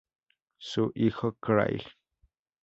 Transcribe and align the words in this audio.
Su 0.57 0.91
hijo 0.95 1.33
Craig 1.33 1.83
Jr. 1.83 1.91